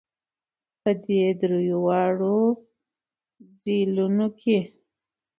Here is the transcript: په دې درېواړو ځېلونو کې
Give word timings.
په 0.81 0.91
دې 1.05 1.21
درېواړو 1.41 2.39
ځېلونو 3.59 4.27
کې 4.39 4.59